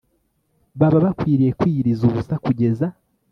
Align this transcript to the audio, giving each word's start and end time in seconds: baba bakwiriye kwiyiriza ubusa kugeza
baba 0.79 0.97
bakwiriye 1.05 1.51
kwiyiriza 1.59 2.01
ubusa 2.09 2.35
kugeza 2.45 2.87